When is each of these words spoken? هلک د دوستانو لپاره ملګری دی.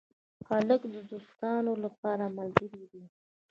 هلک 0.47 0.81
د 0.93 0.95
دوستانو 1.11 1.73
لپاره 1.83 2.25
ملګری 2.37 2.83
دی. 2.91 3.03